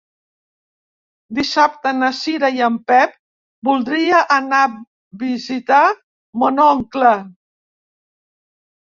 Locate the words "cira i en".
2.19-2.79